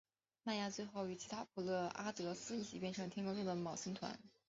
[0.41, 4.19] 迈亚最后与其他普勒阿得斯一起变成了天空中的昴星团。